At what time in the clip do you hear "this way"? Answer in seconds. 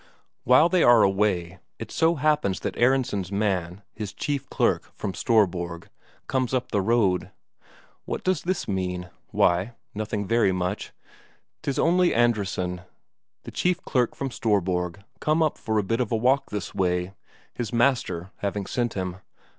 16.49-17.13